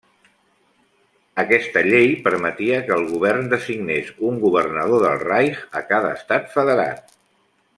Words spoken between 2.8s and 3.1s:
que el